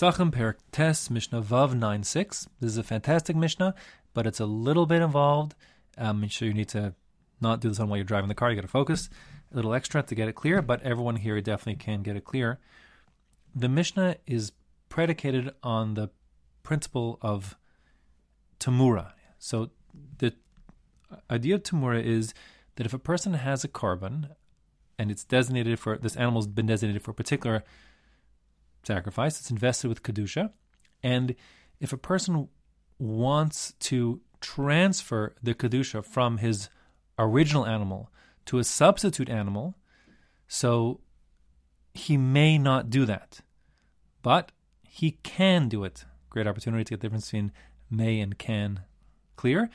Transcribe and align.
Psachim 0.00 0.30
Perek 0.30 0.54
Tes 0.72 1.10
Mishnah 1.10 1.42
Vav 1.42 1.74
9 1.74 2.02
6. 2.04 2.48
This 2.58 2.70
is 2.70 2.78
a 2.78 2.82
fantastic 2.82 3.36
Mishnah, 3.36 3.74
but 4.14 4.26
it's 4.26 4.40
a 4.40 4.46
little 4.46 4.86
bit 4.86 5.02
involved. 5.02 5.54
Um, 5.98 6.22
make 6.22 6.30
sure 6.30 6.48
you 6.48 6.54
need 6.54 6.70
to 6.70 6.94
not 7.38 7.60
do 7.60 7.68
this 7.68 7.78
on 7.78 7.90
while 7.90 7.98
you're 7.98 8.04
driving 8.04 8.28
the 8.28 8.34
car. 8.34 8.48
You 8.48 8.56
got 8.56 8.62
to 8.62 8.68
focus 8.68 9.10
a 9.52 9.56
little 9.56 9.74
extra 9.74 10.02
to 10.02 10.14
get 10.14 10.26
it 10.26 10.34
clear, 10.34 10.62
but 10.62 10.82
everyone 10.82 11.16
here 11.16 11.38
definitely 11.42 11.84
can 11.84 12.00
get 12.00 12.16
it 12.16 12.24
clear. 12.24 12.58
The 13.54 13.68
Mishnah 13.68 14.16
is 14.26 14.52
predicated 14.88 15.50
on 15.62 15.92
the 15.92 16.08
principle 16.62 17.18
of 17.20 17.58
tamura. 18.58 19.12
So 19.38 19.68
the 20.16 20.32
idea 21.30 21.56
of 21.56 21.62
tamura 21.62 22.02
is 22.02 22.32
that 22.76 22.86
if 22.86 22.94
a 22.94 22.98
person 22.98 23.34
has 23.34 23.64
a 23.64 23.68
korban 23.68 24.30
and 24.98 25.10
it's 25.10 25.24
designated 25.24 25.78
for 25.78 25.98
this 25.98 26.16
animal's 26.16 26.46
been 26.46 26.64
designated 26.64 27.02
for 27.02 27.10
a 27.10 27.14
particular 27.14 27.64
sacrifice, 28.82 29.38
it's 29.38 29.50
invested 29.50 29.88
with 29.88 30.02
kedusha, 30.02 30.50
and 31.02 31.34
if 31.80 31.92
a 31.92 31.96
person 31.96 32.48
wants 32.98 33.72
to 33.80 34.20
transfer 34.40 35.34
the 35.42 35.54
kedusha 35.54 36.04
from 36.04 36.38
his 36.38 36.68
original 37.18 37.66
animal 37.66 38.10
to 38.46 38.58
a 38.58 38.64
substitute 38.64 39.28
animal, 39.28 39.76
so 40.48 41.00
he 41.94 42.16
may 42.16 42.58
not 42.58 42.90
do 42.90 43.04
that, 43.04 43.40
but 44.22 44.52
he 44.82 45.12
can 45.22 45.68
do 45.68 45.84
it. 45.84 46.04
Great 46.28 46.46
opportunity 46.46 46.84
to 46.84 46.90
get 46.90 47.00
the 47.00 47.06
difference 47.06 47.26
between 47.26 47.52
may 47.90 48.20
and 48.20 48.38
can 48.38 48.80
clear, 49.36 49.70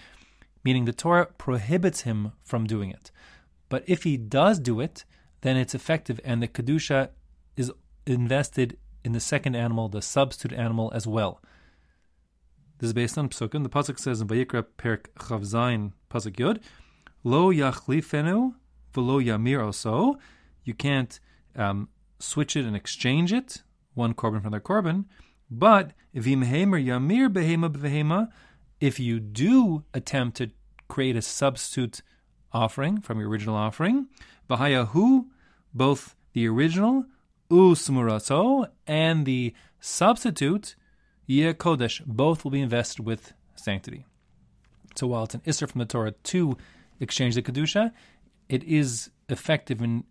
meaning 0.63 0.85
the 0.85 0.93
Torah 0.93 1.27
prohibits 1.37 2.01
him 2.01 2.31
from 2.41 2.65
doing 2.65 2.89
it. 2.89 3.11
But 3.69 3.83
if 3.87 4.03
he 4.03 4.17
does 4.17 4.59
do 4.59 4.79
it, 4.79 5.05
then 5.41 5.57
it's 5.57 5.75
effective, 5.75 6.19
and 6.23 6.41
the 6.41 6.47
kedusha 6.47 7.09
is 7.55 7.71
invested 8.05 8.77
in 9.05 9.11
the 9.11 9.19
second 9.19 9.55
animal, 9.55 9.87
the 9.87 10.01
substitute 10.01 10.57
animal, 10.57 10.91
as 10.95 11.05
well. 11.05 11.39
This 12.79 12.87
is 12.87 12.93
based 12.93 13.19
on 13.19 13.29
Psukim. 13.29 13.61
The 13.61 13.69
pasuk 13.69 13.99
says 13.99 14.19
in 14.19 14.27
Vayikra 14.27 14.65
Perek 14.79 15.05
Chaf 15.19 15.41
Zayin 15.41 15.93
pasuk 16.09 16.37
Yud, 16.37 16.59
Lo 17.23 17.51
yachlifenu 17.51 18.55
v'lo 18.93 19.23
yamir 19.23 19.59
oso. 19.59 20.15
You 20.63 20.73
can't 20.73 21.19
um, 21.55 21.87
switch 22.19 22.55
it 22.55 22.65
and 22.65 22.75
exchange 22.75 23.31
it, 23.31 23.61
one 23.93 24.15
korban 24.15 24.41
from 24.41 24.51
their 24.51 24.59
korban. 24.59 25.05
But 25.51 25.91
v'imhemer 26.15 26.83
yamir 26.83 27.29
behema 27.29 27.69
behema, 27.69 28.29
if 28.81 28.99
you 28.99 29.19
do 29.19 29.83
attempt 29.93 30.37
to 30.37 30.49
create 30.87 31.15
a 31.15 31.21
substitute 31.21 32.01
offering 32.51 33.01
from 33.01 33.19
your 33.19 33.29
original 33.29 33.55
offering, 33.55 34.07
v'hayahu, 34.49 35.25
both 35.75 36.15
the 36.33 36.47
original 36.47 37.05
usmurato 37.49 38.67
and 38.87 39.25
the 39.25 39.53
substitute 39.79 40.75
yeh 41.25 41.53
kodesh, 41.53 42.01
both 42.05 42.43
will 42.43 42.51
be 42.51 42.61
invested 42.61 43.05
with 43.05 43.33
sanctity. 43.55 44.05
So 44.95 45.07
while 45.07 45.25
it's 45.25 45.35
an 45.35 45.41
isser 45.41 45.69
from 45.69 45.79
the 45.79 45.85
Torah 45.85 46.11
to 46.11 46.57
exchange 46.99 47.35
the 47.35 47.41
kedusha, 47.41 47.91
it 48.47 48.63
is 48.63 49.09
effective 49.29 49.81
in 49.81 50.03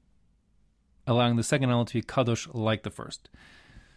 allowing 1.07 1.37
the 1.37 1.43
second 1.43 1.71
element 1.71 1.89
to 1.89 1.95
be 1.95 2.03
kadosh 2.03 2.49
like 2.53 2.83
the 2.83 2.91
first. 2.91 3.29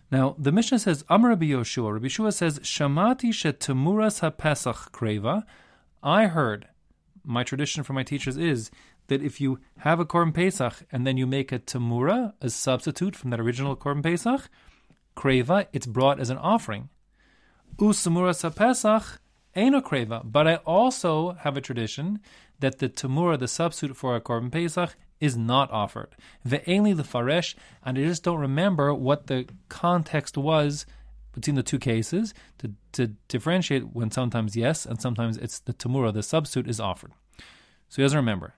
Now, 0.10 0.36
the 0.38 0.54
Mishnah 0.54 0.80
says, 0.80 1.04
Amar 1.10 1.32
Rabbi 1.32 1.48
Yoshua. 1.48 1.94
Rabbi 1.94 2.08
Yoshua 2.08 2.34
says, 2.34 2.60
Shamati 2.60 3.30
shetemuras 3.30 4.22
ha-pesach 4.22 4.94
kreva. 4.94 5.44
I 6.02 6.28
heard, 6.28 6.68
my 7.26 7.44
tradition 7.44 7.84
from 7.84 7.96
my 7.96 8.04
teachers 8.04 8.38
is 8.38 8.72
that 9.08 9.22
if 9.22 9.40
you 9.40 9.60
have 9.80 10.00
a 10.00 10.06
Korban 10.06 10.34
Pesach 10.34 10.86
and 10.92 11.06
then 11.06 11.18
you 11.18 11.26
make 11.26 11.52
a 11.52 11.60
tamura, 11.60 12.34
a 12.42 12.50
substitute 12.50 13.16
from 13.16 13.30
that 13.30 13.40
original 13.40 13.76
Korban 13.76 14.04
Pesach, 14.04 14.50
kreva, 15.16 15.68
it's 15.74 15.88
brought 15.88 16.20
as 16.20 16.30
an 16.30 16.38
offering. 16.38 16.90
Usamuras 17.78 18.42
ha-pesach, 18.42 19.20
Eino 19.56 19.82
kreva. 19.82 20.22
But 20.24 20.48
I 20.48 20.56
also 20.58 21.32
have 21.42 21.58
a 21.58 21.62
tradition 21.62 22.20
that 22.60 22.80
the 22.80 22.90
tamura, 22.90 23.38
the 23.40 23.48
substitute 23.48 23.98
for 23.98 24.16
a 24.16 24.22
korban 24.22 24.52
pesach, 24.52 24.96
is 25.20 25.36
not 25.36 25.72
offered. 25.72 26.16
Ve'eli 26.48 26.96
the 26.96 27.04
faresh, 27.04 27.56
and 27.84 27.98
I 27.98 28.04
just 28.04 28.24
don't 28.24 28.40
remember 28.40 28.94
what 28.94 29.28
the 29.28 29.48
context 29.68 30.38
was 30.38 30.86
between 31.34 31.56
the 31.56 31.64
two 31.64 31.80
cases 31.80 32.34
to, 32.60 32.72
to 32.94 33.08
differentiate 33.28 33.96
when 33.96 34.12
sometimes 34.12 34.56
yes 34.56 34.86
and 34.86 35.02
sometimes 35.02 35.38
it's 35.38 35.60
the 35.60 35.74
tamura, 35.74 36.14
the 36.14 36.24
substitute, 36.24 36.70
is 36.70 36.80
offered. 36.80 37.12
So 37.90 37.98
he 37.98 38.04
doesn't 38.04 38.18
remember. 38.18 38.56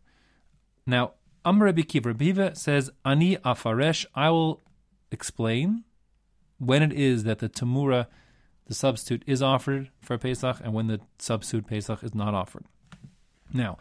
Now, 0.90 1.14
Amr 1.46 1.66
Rabbi 1.66 1.84
Kiva, 1.84 2.14
Rabbi 2.14 2.54
says, 2.54 2.90
Ani 3.06 3.38
afaresh, 3.38 4.06
I 4.16 4.32
will 4.32 4.62
explain 5.12 5.84
when 6.58 6.82
it 6.82 6.92
is 6.92 7.24
that 7.26 7.40
the 7.40 7.48
tamura, 7.48 8.08
the 8.66 8.74
substitute 8.74 9.24
is 9.28 9.42
offered 9.42 9.92
for 10.02 10.18
Pesach 10.18 10.58
and 10.64 10.74
when 10.74 10.88
the 10.88 11.00
substitute 11.20 11.68
Pesach 11.68 12.04
is 12.04 12.16
not 12.16 12.34
offered. 12.34 12.66
Now, 13.54 13.78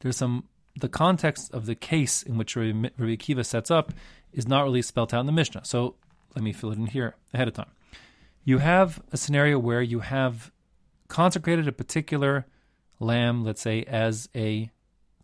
there's 0.00 0.16
some 0.16 0.44
the 0.78 0.88
context 0.88 1.52
of 1.52 1.66
the 1.66 1.74
case 1.74 2.22
in 2.22 2.38
which 2.38 2.56
Rabbi 2.56 2.88
Akiva 2.98 3.44
sets 3.44 3.70
up 3.70 3.92
is 4.32 4.46
not 4.46 4.62
really 4.62 4.82
spelled 4.82 5.12
out 5.12 5.20
in 5.20 5.26
the 5.26 5.32
Mishnah. 5.32 5.64
So 5.64 5.96
let 6.34 6.44
me 6.44 6.52
fill 6.52 6.72
it 6.72 6.78
in 6.78 6.86
here 6.86 7.16
ahead 7.34 7.48
of 7.48 7.54
time. 7.54 7.70
You 8.44 8.58
have 8.58 9.02
a 9.12 9.16
scenario 9.16 9.58
where 9.58 9.82
you 9.82 10.00
have 10.00 10.52
consecrated 11.08 11.66
a 11.66 11.72
particular 11.72 12.46
lamb, 12.98 13.44
let's 13.44 13.60
say, 13.60 13.82
as 13.82 14.28
a 14.34 14.70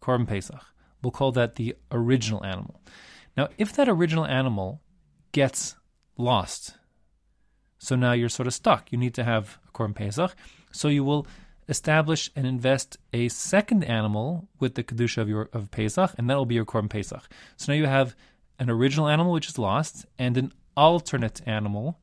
Korban 0.01 0.27
Pesach. 0.27 0.65
We'll 1.07 1.13
call 1.13 1.33
that 1.33 1.55
the 1.55 1.77
original 1.93 2.45
animal. 2.45 2.81
Now, 3.37 3.49
if 3.59 3.73
that 3.75 3.89
original 3.89 4.27
animal 4.27 4.81
gets 5.33 5.77
lost 6.19 6.75
so 7.79 7.95
now 7.95 8.13
you're 8.13 8.29
sort 8.29 8.49
of 8.49 8.55
stuck. 8.55 8.91
You 8.91 8.99
need 8.99 9.15
to 9.15 9.23
have 9.23 9.59
a 9.69 9.71
Korban 9.71 9.95
Pesach. 9.95 10.35
So 10.73 10.89
you 10.89 11.05
will 11.05 11.27
establish 11.69 12.31
and 12.35 12.47
invest 12.47 12.97
a 13.13 13.29
second 13.29 13.85
animal 13.85 14.49
with 14.59 14.75
the 14.75 14.83
kedusha 14.83 15.19
of 15.19 15.29
your 15.29 15.49
of 15.53 15.71
Pesach, 15.71 16.13
and 16.19 16.29
that 16.29 16.37
will 16.37 16.47
be 16.47 16.57
your 16.57 16.65
Korban 16.65 16.91
Pesach. 16.91 17.29
So 17.57 17.73
now 17.73 17.79
you 17.79 17.87
have 17.87 18.17
an 18.59 18.71
original 18.71 19.09
animal 19.09 19.33
which 19.33 19.49
is 19.49 19.59
lost 19.59 20.07
and 20.19 20.37
an 20.37 20.53
alternate 20.77 21.47
animal 21.47 22.01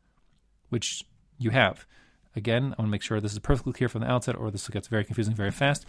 which 0.69 1.03
you 1.37 1.49
have. 1.49 1.85
Again, 2.35 2.63
I 2.63 2.81
want 2.81 2.87
to 2.87 2.87
make 2.87 3.01
sure 3.01 3.19
this 3.19 3.33
is 3.33 3.39
perfectly 3.39 3.73
clear 3.73 3.89
from 3.89 4.01
the 4.01 4.09
outset, 4.09 4.35
or 4.35 4.49
this 4.49 4.67
gets 4.67 4.87
very 4.87 5.03
confusing 5.03 5.35
very 5.35 5.51
fast. 5.51 5.85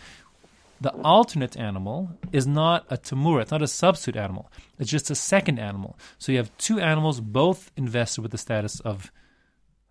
The 0.81 0.93
alternate 1.03 1.57
animal 1.57 2.11
is 2.33 2.47
not 2.47 2.85
a 2.91 2.97
tamura, 2.97 3.43
it's 3.43 3.51
not 3.51 3.63
a 3.63 3.69
substitute 3.69 4.19
animal. 4.19 4.51
It's 4.79 4.91
just 4.91 5.11
a 5.11 5.15
second 5.15 5.59
animal. 5.59 5.99
So 6.19 6.33
you 6.33 6.39
have 6.39 6.57
two 6.59 6.81
animals 6.81 7.21
both 7.21 7.71
invested 7.77 8.23
with 8.23 8.33
the 8.33 8.39
status 8.39 8.81
of 8.81 9.11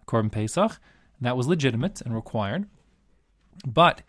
Korban 0.05 0.31
Pesach, 0.31 0.79
that 1.21 1.37
was 1.37 1.47
legitimate 1.47 2.01
and 2.01 2.13
required. 2.13 2.65
But 3.65 4.01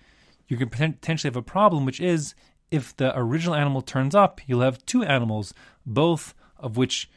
you 0.49 0.57
can 0.57 0.69
potentially 0.69 1.29
have 1.29 1.37
a 1.37 1.43
problem, 1.43 1.85
which 1.85 2.01
is 2.01 2.35
if 2.71 2.97
the 2.97 3.17
original 3.17 3.55
animal 3.55 3.83
turns 3.83 4.15
up, 4.15 4.41
you'll 4.47 4.61
have 4.61 4.85
two 4.85 5.05
animals, 5.05 5.55
both 5.87 6.35
of 6.59 6.77
which 6.77 7.09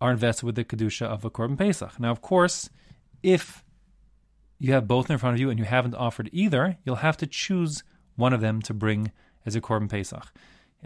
are 0.00 0.12
invested 0.12 0.46
with 0.46 0.54
the 0.54 0.64
kedusha 0.64 1.06
of 1.06 1.24
a 1.24 1.30
korban 1.30 1.58
pesach. 1.58 2.00
Now, 2.00 2.10
of 2.10 2.22
course, 2.22 2.70
if 3.22 3.62
you 4.58 4.72
have 4.72 4.88
both 4.88 5.10
in 5.10 5.18
front 5.18 5.34
of 5.34 5.40
you 5.40 5.50
and 5.50 5.58
you 5.58 5.64
haven't 5.64 5.94
offered 5.94 6.30
either, 6.32 6.78
you'll 6.84 6.96
have 6.96 7.16
to 7.18 7.26
choose 7.26 7.82
one 8.16 8.32
of 8.32 8.40
them 8.40 8.62
to 8.62 8.74
bring 8.74 9.12
as 9.46 9.54
a 9.56 9.60
korban 9.60 9.88
pesach. 9.88 10.32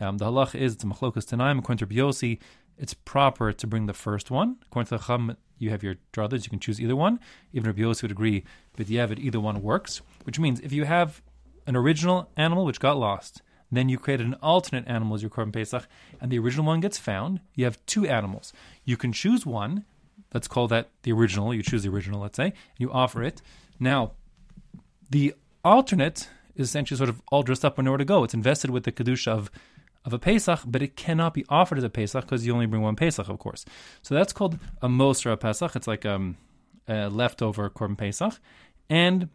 Um, 0.00 0.18
the 0.18 0.26
halach 0.26 0.54
is 0.54 0.74
it's 0.74 0.84
a 0.84 0.86
machlokas 0.86 1.26
tanaim 1.26 1.58
according 1.58 1.86
to 1.86 1.94
Biosi. 1.94 2.38
It's 2.78 2.94
proper 2.94 3.52
to 3.52 3.66
bring 3.66 3.86
the 3.86 3.94
first 3.94 4.30
one. 4.30 4.56
According 4.66 4.88
to 4.88 4.98
the 4.98 5.04
Chum, 5.04 5.36
you 5.58 5.70
have 5.70 5.82
your 5.82 5.96
druthers, 6.12 6.44
you 6.44 6.50
can 6.50 6.60
choose 6.60 6.80
either 6.80 6.94
one. 6.94 7.18
Even 7.52 7.70
Rabbi 7.70 7.82
Yossi 7.82 8.02
would 8.02 8.12
agree, 8.12 8.44
yeah, 8.76 9.06
but 9.06 9.18
either 9.18 9.40
one 9.40 9.62
works. 9.62 10.00
Which 10.22 10.38
means 10.38 10.60
if 10.60 10.72
you 10.72 10.84
have 10.84 11.20
an 11.66 11.74
original 11.74 12.30
animal 12.36 12.64
which 12.64 12.78
got 12.78 12.96
lost, 12.96 13.42
then 13.70 13.88
you 13.88 13.98
created 13.98 14.26
an 14.26 14.36
alternate 14.42 14.86
animal 14.86 15.16
as 15.16 15.22
your 15.22 15.30
Korban 15.30 15.52
Pesach, 15.52 15.86
and 16.20 16.30
the 16.30 16.38
original 16.38 16.64
one 16.64 16.80
gets 16.80 16.98
found, 16.98 17.40
you 17.54 17.64
have 17.64 17.84
two 17.86 18.06
animals. 18.06 18.52
You 18.84 18.96
can 18.96 19.12
choose 19.12 19.44
one, 19.44 19.84
let's 20.32 20.48
call 20.48 20.68
that 20.68 20.88
the 21.02 21.12
original, 21.12 21.52
you 21.52 21.62
choose 21.62 21.82
the 21.82 21.90
original, 21.90 22.20
let's 22.20 22.36
say, 22.36 22.46
and 22.46 22.54
you 22.78 22.90
offer 22.90 23.22
it. 23.22 23.42
Now, 23.78 24.12
the 25.10 25.34
alternate 25.64 26.28
is 26.58 26.69
essentially 26.69 26.99
sort 26.99 27.08
of 27.08 27.22
all 27.31 27.43
dressed 27.43 27.64
up 27.64 27.78
and 27.78 27.87
nowhere 27.87 27.99
to 27.99 28.05
go. 28.05 28.25
It's 28.25 28.34
invested 28.34 28.70
with 28.70 28.84
the 28.84 28.93
Kedusha 28.93 29.28
of 29.28 29.50
of 30.05 30.12
a 30.12 30.19
Pesach, 30.19 30.60
but 30.66 30.81
it 30.82 30.96
cannot 30.96 31.34
be 31.34 31.44
offered 31.49 31.78
as 31.78 31.84
a 31.84 31.90
Pesach 31.90 32.25
because 32.25 32.46
you 32.46 32.52
only 32.52 32.66
bring 32.66 32.82
one 32.82 32.96
Pesach, 32.96 33.28
of 33.28 33.38
course. 33.38 33.64
So 34.02 34.14
that's 34.14 34.32
called 34.32 34.58
a 34.81 34.88
Mosar 34.88 35.38
Pesach. 35.38 35.75
It's 35.76 35.87
like 35.87 36.06
um, 36.06 36.37
a 36.87 37.08
leftover 37.08 37.69
Korban 37.69 37.99
Pesach. 37.99 38.40
And 38.88 39.28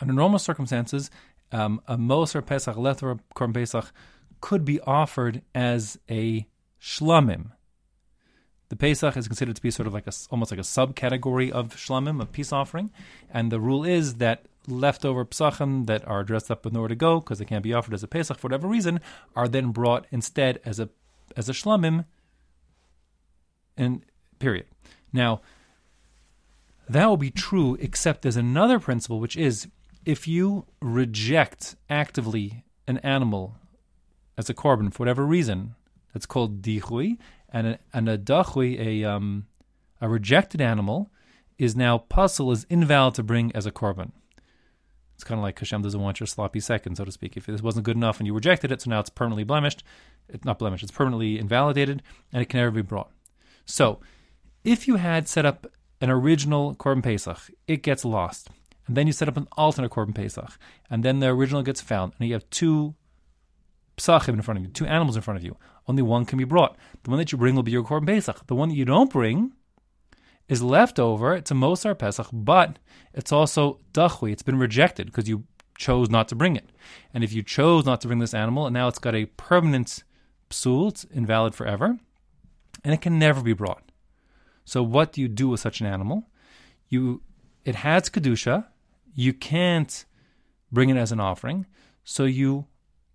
under 0.00 0.14
normal 0.14 0.38
circumstances, 0.38 1.10
um, 1.50 1.80
a 1.88 1.96
Mosar 1.96 2.44
Pesach, 2.44 2.76
leftover 2.76 3.18
Korban 3.34 3.54
Pesach, 3.54 3.92
could 4.40 4.64
be 4.64 4.80
offered 4.80 5.42
as 5.54 5.98
a 6.10 6.46
Shlamim. 6.80 7.52
The 8.68 8.76
Pesach 8.76 9.16
is 9.16 9.26
considered 9.26 9.56
to 9.56 9.62
be 9.62 9.70
sort 9.70 9.86
of 9.86 9.94
like 9.94 10.06
a, 10.06 10.12
almost 10.30 10.50
like 10.50 10.60
a 10.60 10.62
subcategory 10.62 11.50
of 11.50 11.74
Shlamim, 11.74 12.20
a 12.20 12.26
peace 12.26 12.52
offering. 12.52 12.90
And 13.30 13.50
the 13.50 13.60
rule 13.60 13.84
is 13.84 14.16
that 14.16 14.46
leftover 14.66 15.24
psachim 15.24 15.86
that 15.86 16.06
are 16.06 16.24
dressed 16.24 16.50
up 16.50 16.64
with 16.64 16.72
nowhere 16.72 16.88
to 16.88 16.94
go 16.94 17.20
because 17.20 17.38
they 17.38 17.44
can't 17.44 17.62
be 17.62 17.74
offered 17.74 17.94
as 17.94 18.02
a 18.02 18.08
pesach 18.08 18.38
for 18.38 18.48
whatever 18.48 18.66
reason 18.68 19.00
are 19.36 19.48
then 19.48 19.70
brought 19.70 20.06
instead 20.10 20.60
as 20.64 20.80
a 20.80 20.88
as 21.36 21.48
a 21.48 21.52
shlamim. 21.52 22.04
And 23.76 24.04
period. 24.38 24.66
Now, 25.12 25.40
That 26.88 27.06
will 27.06 27.16
be 27.16 27.30
true, 27.30 27.76
except 27.80 28.22
there's 28.22 28.36
another 28.36 28.78
principle, 28.78 29.20
which 29.20 29.36
is 29.36 29.68
if 30.04 30.28
you 30.28 30.66
reject 30.80 31.76
actively 31.88 32.64
an 32.86 32.98
animal 32.98 33.56
as 34.36 34.50
a 34.50 34.54
korban 34.54 34.92
for 34.92 35.00
whatever 35.00 35.24
reason, 35.24 35.74
that's 36.12 36.26
called 36.26 36.60
dichui, 36.60 37.18
and 37.50 37.66
a, 37.66 37.78
and 37.92 38.08
a 38.08 38.18
dachui, 38.18 38.78
a 38.78 39.04
um, 39.04 39.46
a 40.00 40.08
rejected 40.08 40.60
animal, 40.60 41.10
is 41.58 41.74
now 41.74 41.98
pasul 41.98 42.52
is 42.52 42.66
invalid 42.68 43.14
to 43.14 43.22
bring 43.22 43.50
as 43.54 43.64
a 43.64 43.72
korban. 43.72 44.12
It's 45.24 45.28
kind 45.30 45.38
of 45.38 45.42
like 45.42 45.58
Hashem 45.58 45.80
doesn't 45.80 46.02
want 46.02 46.20
your 46.20 46.26
sloppy 46.26 46.60
second, 46.60 46.96
so 46.96 47.04
to 47.06 47.10
speak. 47.10 47.34
If 47.34 47.46
this 47.46 47.62
wasn't 47.62 47.86
good 47.86 47.96
enough 47.96 48.20
and 48.20 48.26
you 48.26 48.34
rejected 48.34 48.70
it, 48.70 48.82
so 48.82 48.90
now 48.90 49.00
it's 49.00 49.08
permanently 49.08 49.42
blemished. 49.42 49.82
It's 50.28 50.44
not 50.44 50.58
blemished, 50.58 50.82
it's 50.82 50.92
permanently 50.92 51.38
invalidated, 51.38 52.02
and 52.30 52.42
it 52.42 52.50
can 52.50 52.60
never 52.60 52.70
be 52.70 52.82
brought. 52.82 53.10
So, 53.64 54.00
if 54.64 54.86
you 54.86 54.96
had 54.96 55.26
set 55.26 55.46
up 55.46 55.66
an 56.02 56.10
original 56.10 56.74
Korban 56.74 57.02
Pesach, 57.02 57.38
it 57.66 57.82
gets 57.82 58.04
lost. 58.04 58.50
And 58.86 58.98
then 58.98 59.06
you 59.06 59.14
set 59.14 59.26
up 59.26 59.38
an 59.38 59.48
alternate 59.56 59.92
Korban 59.92 60.14
Pesach, 60.14 60.58
and 60.90 61.02
then 61.02 61.20
the 61.20 61.28
original 61.28 61.62
gets 61.62 61.80
found, 61.80 62.12
and 62.18 62.28
you 62.28 62.34
have 62.34 62.50
two 62.50 62.94
psachim 63.96 64.34
in 64.34 64.42
front 64.42 64.58
of 64.58 64.64
you, 64.64 64.70
two 64.72 64.84
animals 64.84 65.16
in 65.16 65.22
front 65.22 65.38
of 65.38 65.44
you. 65.44 65.56
Only 65.88 66.02
one 66.02 66.26
can 66.26 66.36
be 66.36 66.44
brought. 66.44 66.76
The 67.04 67.08
one 67.08 67.18
that 67.18 67.32
you 67.32 67.38
bring 67.38 67.54
will 67.54 67.62
be 67.62 67.72
your 67.72 67.82
Korban 67.82 68.04
Pesach. 68.04 68.46
The 68.46 68.54
one 68.54 68.68
that 68.68 68.76
you 68.76 68.84
don't 68.84 69.10
bring 69.10 69.52
is 70.48 70.62
left 70.62 70.98
over. 70.98 71.34
It's 71.34 71.50
a 71.50 71.54
Mosar 71.54 71.98
Pesach, 71.98 72.28
but 72.32 72.78
it's 73.12 73.32
also 73.32 73.80
dachui. 73.92 74.32
It's 74.32 74.42
been 74.42 74.58
rejected 74.58 75.06
because 75.06 75.28
you 75.28 75.44
chose 75.78 76.10
not 76.10 76.28
to 76.28 76.34
bring 76.34 76.56
it. 76.56 76.70
And 77.12 77.24
if 77.24 77.32
you 77.32 77.42
chose 77.42 77.84
not 77.84 78.00
to 78.02 78.08
bring 78.08 78.18
this 78.18 78.34
animal, 78.34 78.66
and 78.66 78.74
now 78.74 78.88
it's 78.88 78.98
got 78.98 79.14
a 79.14 79.26
permanent 79.26 80.04
psul, 80.50 80.88
it's 80.90 81.04
invalid 81.04 81.54
forever, 81.54 81.98
and 82.82 82.94
it 82.94 83.00
can 83.00 83.18
never 83.18 83.42
be 83.42 83.52
brought. 83.52 83.90
So 84.64 84.82
what 84.82 85.12
do 85.12 85.20
you 85.20 85.28
do 85.28 85.48
with 85.48 85.60
such 85.60 85.80
an 85.80 85.86
animal? 85.86 86.28
You 86.88 87.22
it 87.64 87.76
has 87.76 88.08
kedusha. 88.08 88.66
You 89.14 89.32
can't 89.32 90.04
bring 90.72 90.90
it 90.90 90.96
as 90.96 91.12
an 91.12 91.20
offering, 91.20 91.66
so 92.02 92.24
you 92.24 92.66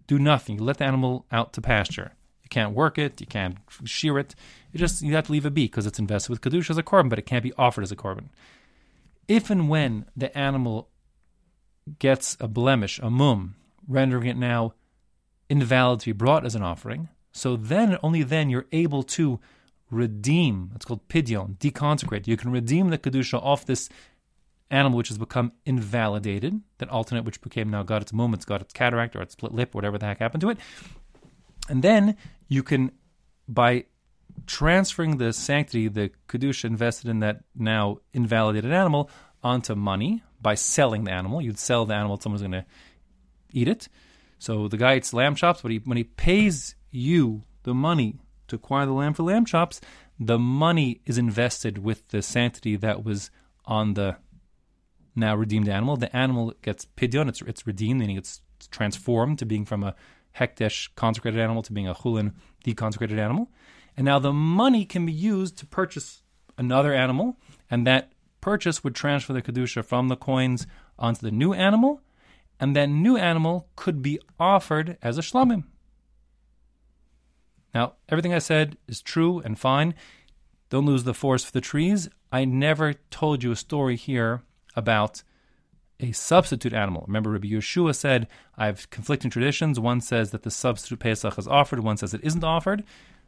do 0.07 0.17
nothing. 0.17 0.57
You 0.57 0.63
let 0.63 0.77
the 0.77 0.85
animal 0.85 1.25
out 1.31 1.53
to 1.53 1.61
pasture. 1.61 2.13
You 2.49 2.61
can't 2.61 2.75
work 2.75 2.97
it. 2.97 3.21
You 3.21 3.27
can't 3.27 3.57
shear 3.83 4.17
it. 4.17 4.33
You 4.71 4.79
just 4.79 5.03
you 5.03 5.13
have 5.13 5.25
to 5.27 5.31
leave 5.31 5.45
it 5.45 5.53
be 5.53 5.65
because 5.65 5.85
it's 5.85 5.99
invested 5.99 6.31
with 6.31 6.41
kedusha 6.41 6.71
as 6.71 6.77
a 6.77 6.83
korban, 6.83 7.09
but 7.09 7.19
it 7.19 7.27
can't 7.27 7.43
be 7.43 7.53
offered 7.57 7.83
as 7.83 7.91
a 7.91 7.95
korban. 7.95 8.29
If 9.27 9.51
and 9.51 9.69
when 9.69 10.05
the 10.17 10.35
animal 10.35 10.89
gets 11.99 12.35
a 12.39 12.47
blemish, 12.47 12.99
a 12.99 13.11
mum, 13.11 13.55
rendering 13.87 14.27
it 14.27 14.37
now 14.37 14.73
invalid 15.47 15.99
to 16.01 16.07
be 16.07 16.11
brought 16.11 16.45
as 16.45 16.55
an 16.55 16.63
offering, 16.63 17.09
so 17.31 17.55
then 17.55 17.97
only 18.01 18.23
then 18.23 18.49
you're 18.49 18.65
able 18.71 19.03
to 19.03 19.39
redeem. 19.91 20.71
It's 20.75 20.85
called 20.85 21.07
pidyon, 21.07 21.57
deconsecrate. 21.57 22.27
You 22.27 22.37
can 22.37 22.51
redeem 22.51 22.89
the 22.89 22.97
kedusha 22.97 23.39
off 23.43 23.65
this 23.65 23.89
animal 24.71 24.97
which 24.97 25.09
has 25.09 25.17
become 25.17 25.51
invalidated, 25.65 26.61
that 26.77 26.89
alternate 26.89 27.25
which 27.25 27.41
became 27.41 27.69
now 27.69 27.83
got 27.83 28.01
its 28.01 28.13
mum, 28.13 28.33
it's 28.33 28.45
got 28.45 28.61
its 28.61 28.73
cataract 28.73 29.15
or 29.15 29.21
its 29.21 29.33
split 29.33 29.53
lip, 29.53 29.73
whatever 29.73 29.97
the 29.97 30.05
heck 30.05 30.19
happened 30.19 30.41
to 30.41 30.49
it. 30.49 30.57
And 31.69 31.83
then 31.83 32.17
you 32.47 32.63
can, 32.63 32.91
by 33.47 33.85
transferring 34.47 35.17
the 35.17 35.31
sanctity, 35.31 35.87
the 35.87 36.11
kedusha 36.27 36.65
invested 36.65 37.09
in 37.09 37.19
that 37.19 37.43
now 37.55 37.99
invalidated 38.13 38.71
animal 38.71 39.09
onto 39.43 39.75
money 39.75 40.23
by 40.41 40.55
selling 40.55 41.03
the 41.03 41.11
animal. 41.11 41.41
You'd 41.41 41.59
sell 41.59 41.85
the 41.85 41.93
animal, 41.93 42.19
someone's 42.19 42.41
going 42.41 42.51
to 42.51 42.65
eat 43.53 43.67
it. 43.67 43.87
So 44.39 44.67
the 44.67 44.77
guy 44.77 44.95
eats 44.95 45.13
lamb 45.13 45.35
chops, 45.35 45.61
but 45.61 45.71
he, 45.71 45.77
when 45.79 45.97
he 45.97 46.03
pays 46.03 46.75
you 46.91 47.43
the 47.63 47.73
money 47.73 48.15
to 48.47 48.55
acquire 48.55 48.85
the 48.85 48.93
lamb 48.93 49.13
for 49.13 49.23
lamb 49.23 49.45
chops, 49.45 49.81
the 50.19 50.39
money 50.39 51.01
is 51.05 51.17
invested 51.17 51.77
with 51.77 52.07
the 52.09 52.21
sanctity 52.21 52.75
that 52.77 53.03
was 53.03 53.31
on 53.65 53.93
the 53.93 54.17
now 55.15 55.35
redeemed 55.35 55.69
animal. 55.69 55.97
The 55.97 56.15
animal 56.15 56.53
gets 56.61 56.85
pidyon, 56.85 57.29
it's, 57.29 57.41
it's 57.41 57.67
redeemed, 57.67 57.99
meaning 57.99 58.17
it's 58.17 58.41
transformed 58.71 59.39
to 59.39 59.45
being 59.45 59.65
from 59.65 59.83
a 59.83 59.95
hekdesh 60.37 60.89
consecrated 60.95 61.39
animal 61.39 61.63
to 61.63 61.73
being 61.73 61.87
a 61.87 61.95
chulin 61.95 62.33
deconsecrated 62.63 63.17
animal. 63.17 63.49
And 63.97 64.05
now 64.05 64.19
the 64.19 64.33
money 64.33 64.85
can 64.85 65.05
be 65.05 65.11
used 65.11 65.57
to 65.57 65.65
purchase 65.65 66.23
another 66.57 66.93
animal, 66.93 67.37
and 67.69 67.85
that 67.87 68.11
purchase 68.41 68.83
would 68.83 68.95
transfer 68.95 69.33
the 69.33 69.41
kedusha 69.41 69.83
from 69.83 70.07
the 70.07 70.15
coins 70.15 70.67
onto 70.97 71.21
the 71.21 71.31
new 71.31 71.53
animal, 71.53 72.01
and 72.59 72.75
that 72.75 72.87
new 72.87 73.17
animal 73.17 73.67
could 73.75 74.01
be 74.01 74.19
offered 74.39 74.97
as 75.01 75.17
a 75.17 75.21
shlamim. 75.21 75.63
Now, 77.73 77.93
everything 78.09 78.33
I 78.33 78.39
said 78.39 78.77
is 78.87 79.01
true 79.01 79.39
and 79.39 79.57
fine. 79.57 79.93
Don't 80.69 80.85
lose 80.85 81.03
the 81.03 81.13
forest 81.13 81.45
for 81.45 81.51
the 81.51 81.61
trees. 81.61 82.09
I 82.31 82.45
never 82.45 82.93
told 83.09 83.43
you 83.43 83.51
a 83.51 83.55
story 83.55 83.95
here 83.95 84.43
about 84.75 85.23
a 85.99 86.11
substitute 86.11 86.73
animal. 86.73 87.03
Remember, 87.07 87.31
Rabbi 87.31 87.47
Yeshua 87.47 87.95
said, 87.95 88.27
I 88.57 88.67
have 88.67 88.89
conflicting 88.89 89.29
traditions. 89.29 89.79
One 89.79 90.01
says 90.01 90.31
that 90.31 90.43
the 90.43 90.51
substitute 90.51 90.99
Pesach 90.99 91.37
is 91.37 91.47
offered, 91.47 91.79
one 91.81 91.97
says 91.97 92.13
it 92.13 92.23
isn't 92.23 92.43
offered. 92.43 92.83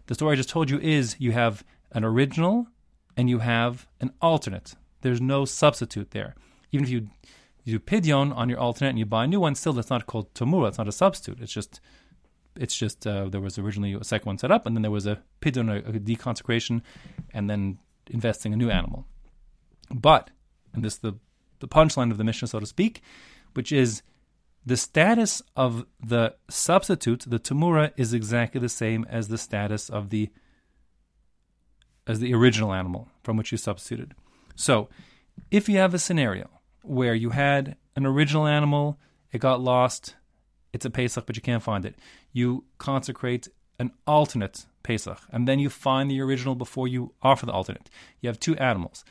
The 0.08 0.16
story 0.16 0.34
I 0.34 0.36
just 0.36 0.50
told 0.50 0.70
you 0.70 0.80
is 0.80 1.16
you 1.20 1.32
have 1.32 1.64
an 1.92 2.04
original 2.04 2.68
and 3.18 3.30
you 3.30 3.40
have 3.40 3.88
an 4.00 4.12
alternate. 4.22 4.76
There's 5.02 5.22
no 5.22 5.46
substitute 5.46 6.12
there. 6.12 6.36
Even 6.72 6.86
if 6.86 6.90
you, 6.90 7.10
do 7.66 7.80
pidyon 7.80 8.36
on 8.36 8.50
your 8.50 8.60
alternate 8.60 8.90
and 8.90 9.00
you 9.00 9.06
buy 9.06 9.26
a 9.26 9.28
new 9.28 9.40
one, 9.40 9.56
still 9.56 9.74
that's 9.74 9.90
not 9.90 10.08
called 10.08 10.34
tamura. 10.34 10.70
It's 10.70 10.78
not 10.78 10.88
a 10.88 10.92
substitute. 10.92 11.40
It's 11.42 11.54
just 11.54 11.80
it's 12.56 12.76
just 12.76 13.08
uh, 13.08 13.30
there 13.30 13.42
was 13.42 13.58
originally 13.58 13.94
a 13.94 14.04
second 14.04 14.26
one 14.26 14.38
set 14.38 14.52
up, 14.52 14.66
and 14.66 14.76
then 14.76 14.82
there 14.82 14.92
was 14.92 15.06
a 15.06 15.22
pidyon, 15.42 15.70
a, 15.70 15.78
a 15.90 16.00
deconsecration, 16.00 16.82
and 17.34 17.50
then 17.50 17.78
investing 18.10 18.54
a 18.54 18.58
new 18.58 18.70
animal. 18.70 19.06
But, 19.94 20.32
and 20.74 20.84
this 20.84 20.96
is 20.96 21.00
the, 21.00 21.14
the 21.62 21.68
punchline 21.68 22.12
of 22.12 22.18
the 22.18 22.24
Mishnah, 22.24 22.50
so 22.50 22.60
to 22.60 22.66
speak, 22.66 23.02
which 23.54 23.72
is 23.72 24.04
the 24.66 24.78
status 24.78 25.42
of 25.56 25.86
the 26.06 26.36
substitute, 26.50 27.26
the 27.28 27.40
tamura, 27.40 27.92
is 27.98 28.14
exactly 28.14 28.62
the 28.62 28.70
same 28.70 29.06
as 29.10 29.28
the 29.28 29.38
status 29.38 29.90
of 29.90 30.10
the 30.10 30.30
as 32.08 32.20
the 32.20 32.34
original 32.34 32.74
animal 32.74 33.08
from 33.24 33.38
which 33.38 33.52
you 33.52 33.58
substituted. 33.58 34.14
So, 34.56 34.90
if 35.50 35.70
you 35.70 35.78
have 35.78 35.94
a 35.94 36.00
scenario 36.00 36.50
where 36.82 37.14
you 37.14 37.30
had 37.30 37.78
an 37.96 38.06
original 38.06 38.48
animal, 38.48 39.00
it 39.32 39.40
got 39.40 39.62
lost, 39.62 40.16
it's 40.74 40.86
a 40.86 40.90
Pesach, 40.90 41.26
but 41.26 41.36
you 41.36 41.42
can't 41.42 41.64
find 41.64 41.86
it. 41.86 41.96
You 42.34 42.66
consecrate 42.78 43.48
an 43.80 43.92
alternate 44.08 44.66
Pesach, 44.84 45.20
and 45.32 45.48
then 45.48 45.60
you 45.60 45.70
find 45.70 46.10
the 46.10 46.22
original 46.22 46.56
before 46.56 46.88
you 46.88 47.14
offer 47.22 47.46
the 47.46 47.52
alternate. 47.52 47.90
You 48.20 48.30
have 48.30 48.40
two 48.40 48.56
animals. 48.58 49.06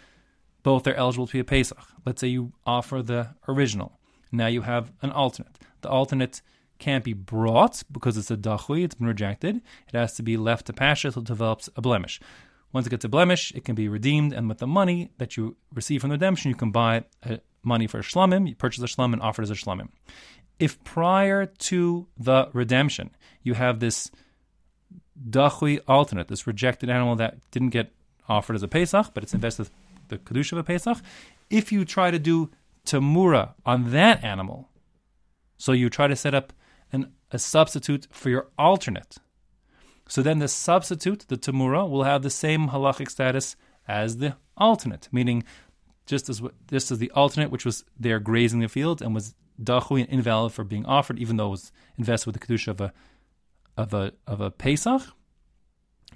Both 0.62 0.86
are 0.86 0.94
eligible 0.94 1.26
to 1.26 1.32
be 1.32 1.40
a 1.40 1.44
Pesach. 1.44 1.78
Let's 2.04 2.20
say 2.20 2.28
you 2.28 2.52
offer 2.66 3.02
the 3.02 3.34
original. 3.48 3.98
Now 4.32 4.46
you 4.46 4.62
have 4.62 4.92
an 5.02 5.10
alternate. 5.10 5.58
The 5.80 5.88
alternate 5.88 6.42
can't 6.78 7.04
be 7.04 7.12
brought 7.12 7.82
because 7.90 8.16
it's 8.16 8.30
a 8.30 8.36
dachui, 8.36 8.84
it's 8.84 8.94
been 8.94 9.06
rejected. 9.06 9.56
It 9.56 9.96
has 9.96 10.14
to 10.14 10.22
be 10.22 10.36
left 10.36 10.66
to 10.66 10.72
pasture 10.72 11.08
until 11.08 11.22
it 11.22 11.26
develops 11.26 11.68
a 11.76 11.80
blemish. 11.80 12.20
Once 12.72 12.86
it 12.86 12.90
gets 12.90 13.04
a 13.04 13.08
blemish, 13.08 13.52
it 13.54 13.64
can 13.64 13.74
be 13.74 13.88
redeemed, 13.88 14.32
and 14.32 14.48
with 14.48 14.58
the 14.58 14.66
money 14.66 15.10
that 15.18 15.36
you 15.36 15.56
receive 15.74 16.00
from 16.00 16.10
the 16.10 16.14
redemption, 16.14 16.50
you 16.50 16.54
can 16.54 16.70
buy 16.70 17.04
uh, 17.28 17.36
money 17.64 17.86
for 17.86 17.98
a 17.98 18.02
shlamim, 18.02 18.48
you 18.48 18.54
purchase 18.54 18.82
a 18.82 18.86
shlamim 18.86 19.14
and 19.14 19.22
offer 19.22 19.42
it 19.42 19.46
as 19.46 19.50
a 19.50 19.54
shlamim 19.54 19.88
if 20.60 20.82
prior 20.84 21.46
to 21.46 22.06
the 22.16 22.48
redemption 22.52 23.10
you 23.42 23.54
have 23.54 23.80
this 23.80 24.10
dachui 25.28 25.80
alternate, 25.88 26.28
this 26.28 26.46
rejected 26.46 26.90
animal 26.90 27.16
that 27.16 27.38
didn't 27.50 27.70
get 27.70 27.92
offered 28.28 28.54
as 28.54 28.62
a 28.62 28.68
Pesach, 28.68 29.12
but 29.14 29.24
it's 29.24 29.34
invested 29.34 29.70
the 30.10 30.18
Kedusha 30.18 30.52
of 30.52 30.58
a 30.58 30.64
Pesach, 30.64 30.98
if 31.48 31.72
you 31.72 31.84
try 31.84 32.10
to 32.10 32.18
do 32.18 32.50
Tamura 32.84 33.54
on 33.64 33.90
that 33.92 34.22
animal, 34.22 34.68
so 35.56 35.72
you 35.72 35.90
try 35.90 36.06
to 36.06 36.16
set 36.16 36.34
up 36.34 36.52
an, 36.92 37.12
a 37.30 37.38
substitute 37.38 38.06
for 38.10 38.30
your 38.30 38.48
alternate, 38.58 39.16
so 40.08 40.22
then 40.22 40.40
the 40.40 40.48
substitute, 40.48 41.26
the 41.28 41.36
Tamura, 41.36 41.88
will 41.88 42.02
have 42.02 42.22
the 42.22 42.30
same 42.30 42.68
halachic 42.68 43.08
status 43.08 43.54
as 43.86 44.16
the 44.16 44.36
alternate, 44.56 45.08
meaning 45.12 45.44
just 46.04 46.28
as 46.28 46.42
just 46.68 46.90
as 46.90 46.98
the 46.98 47.10
alternate, 47.12 47.50
which 47.50 47.64
was 47.64 47.84
there 47.98 48.18
grazing 48.18 48.58
the 48.58 48.68
field 48.68 49.00
and 49.00 49.14
was 49.14 49.34
dachui 49.62 50.00
and 50.00 50.10
invalid 50.10 50.52
for 50.52 50.64
being 50.64 50.84
offered, 50.84 51.18
even 51.20 51.36
though 51.36 51.46
it 51.46 51.50
was 51.50 51.72
invested 51.96 52.26
with 52.26 52.40
the 52.40 52.44
kedusha 52.44 52.68
of 52.68 52.80
a 52.80 52.92
of 53.76 53.94
a 53.94 54.12
of 54.26 54.40
a 54.40 54.50
pesach. 54.50 55.02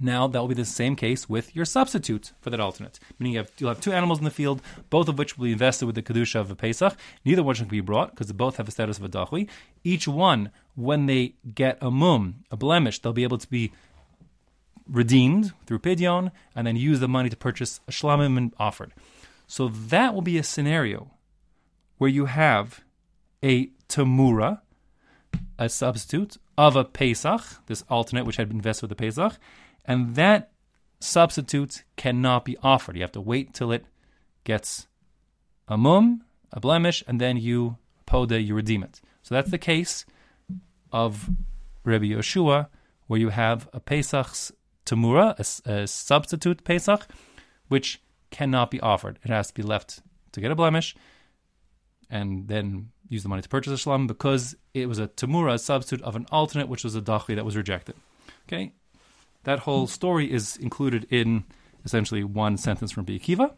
Now 0.01 0.27
that 0.27 0.41
will 0.41 0.49
be 0.49 0.55
the 0.55 0.65
same 0.65 0.97
case 0.97 1.29
with 1.29 1.55
your 1.55 1.65
substitute 1.65 2.33
for 2.41 2.51
that 2.51 2.61
alternate. 2.61 2.99
Meaning 3.19 3.35
you 3.35 3.39
have, 3.39 3.51
you'll 3.59 3.69
have 3.69 3.81
two 3.81 3.93
animals 3.93 4.19
in 4.19 4.25
the 4.25 4.31
field, 4.31 4.61
both 4.91 5.09
of 5.09 5.19
which 5.19 5.39
will 5.39 5.45
be 5.45 5.53
invested 5.53 5.87
with 5.87 5.95
the 5.95 6.03
kedusha 6.03 6.41
of 6.41 6.51
a 6.51 6.57
pesach. 6.57 6.97
Neither 7.25 7.43
one 7.43 7.55
can 7.55 7.67
be 7.67 7.81
brought 7.81 8.11
because 8.11 8.33
both 8.33 8.57
have 8.57 8.69
a 8.69 8.73
status 8.73 8.99
of 8.99 9.05
a 9.05 9.09
dachui. 9.09 9.49
Each 9.85 10.09
one, 10.09 10.51
when 10.75 11.07
they 11.07 11.35
get 11.55 11.79
a 11.81 11.91
mum, 11.91 12.45
a 12.51 12.57
blemish, 12.57 12.99
they'll 12.99 13.13
be 13.13 13.23
able 13.23 13.39
to 13.39 13.49
be 13.49 13.73
redeemed 14.89 15.53
through 15.67 15.79
pidyon 15.79 16.31
and 16.55 16.67
then 16.67 16.77
use 16.77 17.01
the 17.01 17.09
money 17.09 17.31
to 17.31 17.37
purchase 17.37 17.81
a 17.89 17.91
shlamim 17.91 18.37
and 18.37 18.53
offered. 18.59 18.93
So 19.47 19.69
that 19.69 20.15
will 20.15 20.23
be 20.23 20.39
a 20.39 20.43
scenario 20.43 21.11
where 21.99 22.11
you 22.11 22.27
have 22.27 22.83
a 23.43 23.71
tamura, 23.89 24.61
a 25.59 25.69
substitute 25.69 26.39
of 26.57 26.77
a 26.77 26.85
Pesach, 26.85 27.43
this 27.67 27.85
alternate 27.89 28.27
which 28.27 28.37
had 28.37 28.49
been 28.49 28.59
invested 28.59 28.89
with 28.89 28.97
the 28.97 29.03
Pesach, 29.03 29.39
and 29.85 30.15
that 30.15 30.53
substitute 31.01 31.85
cannot 31.97 32.45
be 32.45 32.57
offered. 32.63 32.97
You 32.97 33.03
have 33.03 33.13
to 33.13 33.21
wait 33.21 33.55
till 33.55 33.73
it 33.73 33.85
gets 34.45 34.87
a 35.69 35.77
mum, 35.77 36.25
a 36.53 36.61
blemish, 36.61 37.03
and 37.07 37.21
then 37.21 37.37
you 37.37 37.77
poda, 38.07 38.45
you 38.45 38.55
redeem 38.55 38.83
it. 38.83 39.01
So 39.23 39.35
that's 39.35 39.51
the 39.51 39.59
case 39.59 40.05
of 40.93 41.31
Rabbi 41.85 42.07
Yeshua, 42.07 42.69
where 43.07 43.21
you 43.21 43.31
have 43.31 43.69
a 43.73 43.81
Pesach's 43.81 44.53
tamura, 44.87 45.35
a, 45.67 45.73
a 45.73 45.87
substitute 45.87 46.65
Pesach, 46.65 47.07
which 47.69 48.03
cannot 48.31 48.71
be 48.71 48.81
offered. 48.81 49.19
It 49.23 49.31
has 49.31 49.49
to 49.49 49.55
be 49.55 49.63
left 49.63 50.01
to 50.33 50.41
get 50.41 50.51
a 50.51 50.55
blemish, 50.55 50.95
and 52.11 52.49
then 52.49 52.91
use 53.09 53.23
the 53.23 53.29
money 53.29 53.43
to 53.43 53.49
purchase 53.49 53.73
a 53.73 53.89
shlam 53.89 54.07
because 54.07 54.57
it 54.73 54.87
was 54.87 54.99
a 54.99 55.09
tamura, 55.09 55.55
a 55.55 55.59
substitute 55.59 56.03
of 56.03 56.17
an 56.17 56.27
alternate, 56.31 56.69
which 56.69 56.85
was 56.85 56.95
a 56.95 57.01
dachui 57.01 57.35
that 57.35 57.45
was 57.45 57.57
rejected. 57.57 57.95
Okay, 58.49 58.73
that 59.45 59.61
whole 59.61 59.87
story 59.87 60.33
is 60.33 60.57
included 60.57 61.07
in 61.11 61.45
essentially 61.85 62.25
one 62.25 62.57
sentence 62.57 62.93
from 62.93 63.07
Bikiva, 63.07 63.55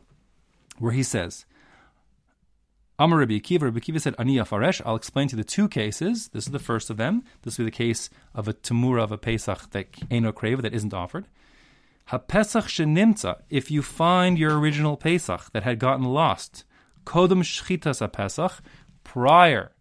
where 0.78 0.93
he 0.93 1.02
says, 1.02 1.47
Amar 2.99 3.19
Rabbi 3.19 3.35
Akiva, 3.35 3.62
Rabbi 3.62 3.78
Akiva 3.78 4.00
said, 4.00 4.14
Ani 4.19 4.37
Faresh, 4.38 4.81
I'll 4.85 4.97
explain 4.97 5.28
to 5.28 5.37
you 5.37 5.43
the 5.43 5.49
two 5.49 5.69
cases. 5.69 6.28
This 6.28 6.47
is 6.47 6.52
the 6.52 6.59
first 6.59 6.88
of 6.88 6.97
them. 6.97 7.25
This 7.43 7.59
will 7.59 7.66
be 7.66 7.71
the 7.71 7.76
case 7.76 8.09
of 8.35 8.49
a 8.49 8.55
Tamura 8.55 9.02
of 9.02 9.12
a 9.12 9.19
Pesach 9.19 9.71
that 9.71 9.88
Eno 10.11 10.33
Kreva, 10.33 10.62
that 10.62 10.75
isn't 10.75 10.95
offered. 10.95 11.26
HaPesach 12.11 12.69
Shenimtza, 12.69 13.43
if 13.50 13.71
you 13.71 13.83
find 13.83 14.38
your 14.38 14.59
original 14.59 14.97
Pesach 14.97 15.50
that 15.52 15.64
had 15.64 15.78
gotten 15.78 16.05
lost, 16.05 16.64
Kodem 17.05 17.43
Shchitas 17.43 18.07
HaPesach, 18.07 18.61
prior 19.05 19.73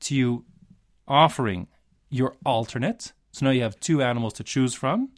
to 0.00 0.14
you 0.14 0.44
offering 1.06 1.68
your 2.10 2.36
alternate, 2.44 3.12
so 3.30 3.46
now 3.46 3.52
you 3.52 3.62
have 3.62 3.78
two 3.78 4.02
animals 4.02 4.32
to 4.34 4.42
choose 4.42 4.74
from, 4.74 5.10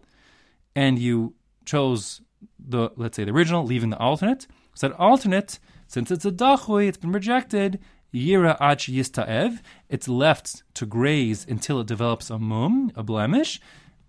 and 0.76 0.99
you 0.99 1.35
chose 1.64 2.21
the, 2.61 2.90
let's 2.97 3.16
say, 3.16 3.25
the 3.25 3.33
original, 3.33 3.64
leaving 3.64 3.90
the 3.90 3.99
alternate. 3.99 4.47
So 4.75 4.88
that 4.88 4.97
alternate 4.97 5.59
since 5.88 6.11
it's 6.11 6.25
a 6.25 6.33
dachui, 6.33 6.88
it's 6.88 6.97
been 6.97 7.12
rejected. 7.12 7.80
Yira 8.12 8.56
ach 8.61 8.87
yistaev. 8.87 9.61
It's 9.88 10.09
left 10.09 10.62
to 10.75 10.87
graze 10.87 11.47
until 11.49 11.80
it 11.80 11.87
develops 11.87 12.30
a 12.30 12.38
mum, 12.38 12.90
a 12.95 13.02
blemish, 13.02 13.61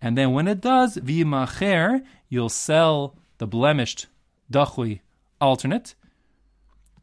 and 0.02 0.18
then 0.18 0.32
when 0.32 0.48
it 0.48 0.62
does, 0.62 0.98
v'yimacher, 0.98 2.04
you'll 2.30 2.50
sell 2.50 3.16
the 3.38 3.48
blemished 3.48 4.08
dachui 4.52 5.02
alternate. 5.42 5.96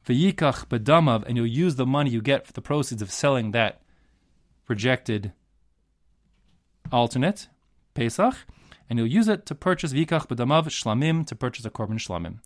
V'yikach 0.07 0.67
bedamav, 0.67 1.25
and 1.27 1.37
you'll 1.37 1.47
use 1.47 1.77
the 1.77 1.87
money 1.87 2.11
you 2.11 2.23
get 2.23 2.47
for 2.47 2.53
the 2.53 2.61
proceeds 2.61 3.03
of 3.03 3.11
selling 3.11 3.51
that 3.53 3.81
rejected 4.69 5.33
alternate 6.93 7.49
Pesach, 7.95 8.35
and 8.89 8.99
you'll 8.99 9.09
use 9.09 9.29
it 9.29 9.47
to 9.47 9.55
purchase 9.55 9.93
vikach 9.93 10.29
bedamav 10.29 10.67
shlamim 10.67 11.27
to 11.27 11.35
purchase 11.35 11.65
a 11.65 11.71
korban 11.71 11.99
shlamim. 11.99 12.39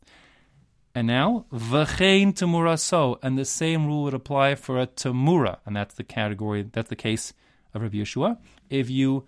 And 0.94 1.06
now, 1.06 1.44
v'chein 1.52 2.34
tamura 2.34 2.78
so, 2.78 3.18
and 3.22 3.38
the 3.38 3.44
same 3.44 3.86
rule 3.86 4.04
would 4.04 4.14
apply 4.14 4.54
for 4.54 4.80
a 4.80 4.86
tamura, 4.86 5.58
and 5.66 5.76
that's 5.76 5.94
the 5.94 6.04
category, 6.04 6.68
that's 6.72 6.88
the 6.88 6.96
case 6.96 7.32
of 7.74 7.82
Rabbi 7.82 7.98
Yeshua. 7.98 8.38
If 8.70 8.90
you 8.90 9.26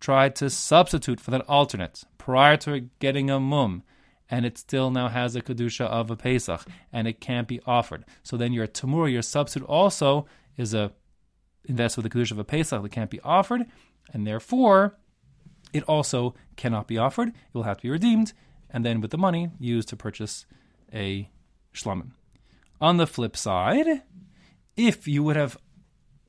try 0.00 0.28
to 0.28 0.48
substitute 0.48 1.20
for 1.20 1.30
that 1.30 1.48
alternate 1.48 2.04
prior 2.16 2.56
to 2.58 2.88
getting 3.00 3.30
a 3.30 3.38
mum, 3.38 3.82
and 4.30 4.44
it 4.44 4.58
still 4.58 4.90
now 4.90 5.08
has 5.08 5.34
a 5.36 5.40
kedusha 5.42 5.86
of 5.86 6.10
a 6.10 6.16
Pesach, 6.16 6.66
and 6.92 7.08
it 7.08 7.20
can't 7.20 7.48
be 7.48 7.60
offered. 7.66 8.04
So 8.22 8.36
then 8.36 8.52
your 8.52 8.66
tamura, 8.66 9.10
your 9.10 9.22
substitute, 9.22 9.66
also 9.66 10.26
is 10.56 10.74
a 10.74 10.92
invest 11.64 11.96
with 11.96 12.04
the 12.04 12.10
kedusha 12.10 12.32
of 12.32 12.38
a 12.38 12.44
Pesach 12.44 12.82
that 12.82 12.92
can't 12.92 13.10
be 13.10 13.20
offered, 13.20 13.66
and 14.12 14.26
therefore 14.26 14.98
it 15.72 15.82
also 15.84 16.34
cannot 16.56 16.86
be 16.86 16.98
offered. 16.98 17.28
It 17.28 17.34
will 17.52 17.62
have 17.64 17.78
to 17.78 17.82
be 17.82 17.90
redeemed, 17.90 18.32
and 18.70 18.84
then 18.84 19.00
with 19.00 19.10
the 19.10 19.18
money 19.18 19.50
used 19.58 19.88
to 19.88 19.96
purchase 19.96 20.46
a 20.92 21.30
shlamim. 21.74 22.10
On 22.80 22.96
the 22.96 23.06
flip 23.06 23.36
side, 23.36 24.02
if 24.76 25.08
you 25.08 25.22
would 25.22 25.36
have 25.36 25.58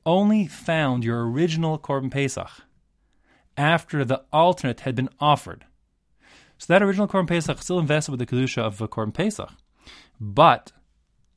only 0.04 0.46
found 0.46 1.04
your 1.04 1.30
original 1.30 1.78
Korban 1.78 2.10
Pesach 2.10 2.50
after 3.56 4.04
the 4.04 4.24
alternate 4.32 4.80
had 4.80 4.94
been 4.94 5.10
offered, 5.20 5.64
so 6.58 6.72
that 6.72 6.82
original 6.82 7.08
Korban 7.08 7.28
Pesach 7.28 7.62
still 7.62 7.78
invested 7.78 8.10
with 8.10 8.20
the 8.20 8.26
Kedusha 8.26 8.62
of 8.62 8.80
a 8.80 8.88
Korban 8.88 9.14
Pesach, 9.14 9.50
but 10.20 10.72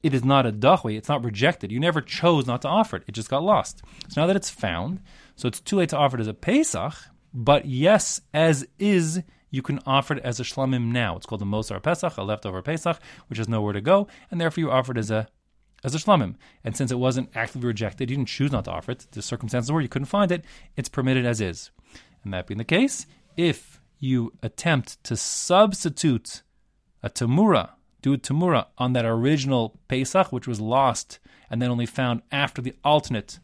it 0.01 0.13
is 0.13 0.25
not 0.25 0.45
a 0.45 0.51
dachui, 0.51 0.97
it's 0.97 1.07
not 1.07 1.23
rejected. 1.23 1.71
You 1.71 1.79
never 1.79 2.01
chose 2.01 2.45
not 2.45 2.61
to 2.63 2.67
offer 2.67 2.97
it, 2.97 3.03
it 3.07 3.13
just 3.13 3.29
got 3.29 3.41
lost. 3.41 3.81
So 4.09 4.19
now 4.19 4.27
that 4.27 4.35
it's 4.35 4.49
found, 4.49 5.01
so 5.35 5.47
it's 5.47 5.61
too 5.61 5.77
late 5.77 5.89
to 5.89 5.97
offer 5.97 6.17
it 6.17 6.21
as 6.21 6.27
a 6.27 6.33
Pesach, 6.33 6.93
but 7.33 7.65
yes, 7.65 8.21
as 8.33 8.67
is, 8.77 9.21
you 9.49 9.61
can 9.61 9.79
offer 9.85 10.15
it 10.15 10.23
as 10.23 10.39
a 10.39 10.43
shlamim 10.43 10.91
now. 10.91 11.15
It's 11.15 11.25
called 11.25 11.41
a 11.41 11.45
Mosar 11.45 11.81
Pesach, 11.81 12.17
a 12.17 12.23
leftover 12.23 12.61
Pesach, 12.61 12.99
which 13.27 13.37
has 13.37 13.47
nowhere 13.47 13.73
to 13.73 13.81
go, 13.81 14.07
and 14.31 14.39
therefore 14.39 14.63
you 14.63 14.71
offer 14.71 14.91
it 14.91 14.97
as 14.97 15.11
a 15.11 15.27
as 15.83 15.93
a 15.93 15.97
shlamim. 15.97 16.35
And 16.63 16.77
since 16.77 16.91
it 16.91 16.99
wasn't 16.99 17.29
actively 17.35 17.67
rejected, 17.67 18.09
you 18.09 18.15
didn't 18.15 18.29
choose 18.29 18.51
not 18.51 18.65
to 18.65 18.71
offer 18.71 18.91
it. 18.91 19.07
The 19.11 19.21
circumstances 19.21 19.71
where 19.71 19.81
you 19.81 19.89
couldn't 19.89 20.05
find 20.05 20.31
it, 20.31 20.45
it's 20.77 20.89
permitted 20.89 21.25
as 21.25 21.41
is. 21.41 21.71
And 22.23 22.33
that 22.33 22.47
being 22.47 22.57
the 22.57 22.63
case, 22.63 23.05
if 23.35 23.81
you 23.99 24.33
attempt 24.41 25.03
to 25.03 25.17
substitute 25.17 26.41
a 27.01 27.09
tamura, 27.09 27.71
do 28.01 28.13
a 28.13 28.17
tamura 28.17 28.67
on 28.77 28.93
that 28.93 29.05
original 29.05 29.79
Pesach, 29.87 30.31
which 30.31 30.47
was 30.47 30.61
lost 30.61 31.19
and 31.49 31.61
then 31.61 31.69
only 31.69 31.85
found 31.85 32.21
after 32.31 32.61
the 32.61 32.73
alternate 32.83 33.39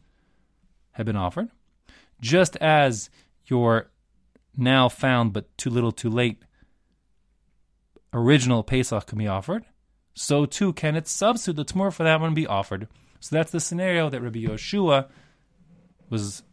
had 0.93 1.05
been 1.05 1.15
offered, 1.15 1.49
just 2.21 2.55
as 2.57 3.09
your 3.49 3.89
now 4.55 4.89
found 4.89 5.33
but 5.33 5.57
too 5.57 5.69
little 5.69 5.91
too 5.91 6.09
late 6.09 6.43
original 8.13 8.63
Pesach 8.63 9.05
can 9.07 9.17
be 9.17 9.27
offered, 9.27 9.65
so 10.13 10.45
too 10.45 10.73
can 10.73 10.95
its 10.95 11.11
substitute, 11.11 11.55
the 11.55 11.65
Tamur 11.65 11.93
for 11.93 12.03
that 12.03 12.19
one, 12.19 12.33
be 12.33 12.47
offered. 12.47 12.87
So 13.19 13.35
that's 13.35 13.51
the 13.51 13.59
scenario 13.59 14.09
that 14.09 14.21
Rabbi 14.21 14.39
Yoshua 14.39 15.07
was 16.09 16.43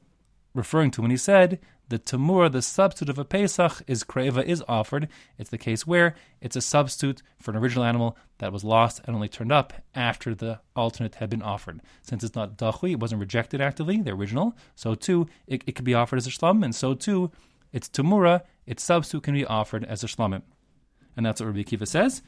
referring 0.54 0.90
to 0.92 1.02
when 1.02 1.10
he 1.10 1.16
said 1.16 1.60
the 1.88 1.98
Tamur, 1.98 2.50
the 2.50 2.62
substitute 2.62 3.08
of 3.08 3.18
a 3.18 3.24
Pesach, 3.24 3.82
is 3.86 4.02
Kreva, 4.02 4.44
is 4.44 4.62
offered. 4.68 5.08
It's 5.38 5.50
the 5.50 5.58
case 5.58 5.86
where 5.86 6.14
it's 6.40 6.56
a 6.56 6.60
substitute 6.60 7.22
for 7.38 7.52
an 7.52 7.56
original 7.56 7.84
animal 7.84 8.16
that 8.38 8.52
was 8.52 8.64
lost 8.64 9.00
and 9.04 9.14
only 9.14 9.28
turned 9.28 9.52
up 9.52 9.72
after 9.94 10.34
the 10.34 10.60
alternate 10.74 11.16
had 11.16 11.30
been 11.30 11.42
offered. 11.42 11.80
Since 12.02 12.24
it's 12.24 12.34
not 12.34 12.56
Dachui, 12.56 12.92
it 12.92 13.00
wasn't 13.00 13.20
rejected 13.20 13.60
actively, 13.60 14.00
the 14.00 14.10
original, 14.10 14.56
so 14.74 14.94
too 14.94 15.28
it, 15.46 15.62
it 15.66 15.72
could 15.72 15.84
be 15.84 15.94
offered 15.94 16.16
as 16.16 16.26
a 16.26 16.30
Shlam, 16.30 16.64
and 16.64 16.74
so 16.74 16.94
too 16.94 17.30
its 17.72 17.88
tamura, 17.88 18.42
its 18.66 18.82
substitute 18.82 19.22
can 19.22 19.34
be 19.34 19.44
offered 19.44 19.84
as 19.84 20.02
a 20.02 20.06
shlamim. 20.06 20.42
And 21.16 21.26
that's 21.26 21.40
what 21.40 21.48
Rabbi 21.48 21.62
Kiva 21.62 21.84
says. 21.84 22.22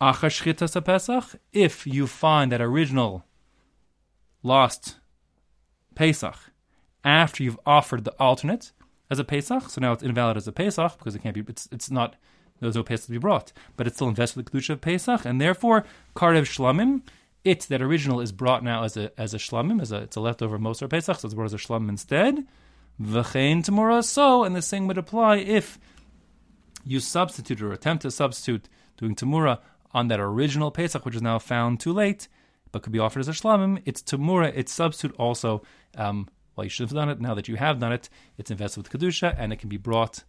Pesach, 0.00 1.36
if 1.52 1.86
you 1.86 2.06
find 2.06 2.52
that 2.52 2.60
original 2.60 3.24
lost 4.42 4.96
Pesach 5.94 6.36
after 7.04 7.42
you've 7.42 7.58
offered 7.66 8.04
the 8.04 8.12
alternate 8.12 8.72
as 9.10 9.18
a 9.18 9.24
Pesach, 9.24 9.70
so 9.70 9.80
now 9.80 9.92
it's 9.92 10.02
invalid 10.02 10.36
as 10.36 10.48
a 10.48 10.52
Pesach 10.52 10.98
because 10.98 11.14
it 11.14 11.22
can't 11.22 11.34
be, 11.34 11.44
it's, 11.48 11.68
it's 11.72 11.90
not, 11.90 12.16
there's 12.60 12.76
no 12.76 12.82
Pesach 12.82 13.06
to 13.06 13.12
be 13.12 13.18
brought, 13.18 13.52
but 13.76 13.86
it's 13.86 13.96
still 13.96 14.08
invested 14.08 14.36
with 14.36 14.46
the 14.46 14.58
Kedusha 14.58 14.70
of 14.70 14.80
Pesach, 14.80 15.24
and 15.24 15.40
therefore, 15.40 15.84
Karev 16.14 16.42
Shlamim, 16.42 17.02
it, 17.44 17.60
that 17.62 17.80
original, 17.80 18.20
is 18.20 18.32
brought 18.32 18.64
now 18.64 18.82
as 18.82 18.96
a 18.96 19.12
as 19.18 19.32
a 19.32 19.38
Shlamim, 19.38 19.80
as 19.80 19.92
a, 19.92 19.98
it's 19.98 20.16
a 20.16 20.20
leftover 20.20 20.58
Mosar 20.58 20.90
Pesach, 20.90 21.18
so 21.18 21.26
it's 21.26 21.34
brought 21.34 21.46
as 21.46 21.54
a 21.54 21.56
Shlamim 21.56 21.88
instead. 21.88 22.46
V'chein 23.00 23.64
tamura 23.64 24.02
so, 24.04 24.42
and 24.44 24.56
the 24.56 24.62
same 24.62 24.88
would 24.88 24.98
apply 24.98 25.36
if 25.36 25.78
you 26.84 27.00
substitute 27.00 27.62
or 27.62 27.72
attempt 27.72 28.02
to 28.02 28.10
substitute 28.10 28.68
doing 28.96 29.14
tamura 29.14 29.60
on 29.92 30.08
that 30.08 30.20
original 30.20 30.70
Pesach, 30.70 31.04
which 31.04 31.14
is 31.14 31.22
now 31.22 31.38
found 31.38 31.80
too 31.80 31.92
late, 31.92 32.28
but 32.72 32.82
could 32.82 32.92
be 32.92 32.98
offered 32.98 33.20
as 33.20 33.28
a 33.28 33.32
shlamim. 33.32 33.80
It's 33.84 34.02
tamura, 34.02 34.52
it's 34.54 34.72
substitute 34.72 35.14
also. 35.16 35.62
Um, 35.96 36.28
well, 36.58 36.64
you 36.64 36.70
should 36.70 36.88
have 36.88 36.94
done 36.94 37.08
it. 37.08 37.20
Now 37.20 37.34
that 37.34 37.46
you 37.46 37.54
have 37.54 37.78
done 37.78 37.92
it, 37.92 38.08
it's 38.36 38.50
invested 38.50 38.82
with 38.82 38.90
kedusha, 38.90 39.32
and 39.38 39.52
it 39.52 39.60
can 39.60 39.68
be 39.68 39.76
brought 39.76 40.24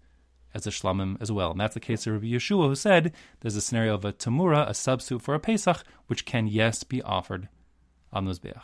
as 0.53 0.67
a 0.67 0.69
shlamim 0.69 1.17
as 1.19 1.31
well. 1.31 1.49
And 1.49 1.59
that's 1.59 1.73
the 1.73 1.79
case 1.79 2.05
of 2.05 2.13
Rabbi 2.13 2.27
Yeshua, 2.27 2.67
who 2.67 2.75
said 2.75 3.13
there's 3.39 3.55
a 3.55 3.61
scenario 3.61 3.95
of 3.95 4.05
a 4.05 4.13
tamura, 4.13 4.69
a 4.69 4.75
substitute 4.75 5.23
for 5.23 5.33
a 5.33 5.39
Pesach, 5.39 5.83
which 6.05 6.25
can 6.25 6.45
yes 6.45 6.83
be 6.83 7.01
offered 7.01 7.49
on 8.13 8.25
the 8.25 8.31
mizbeach. 8.31 8.61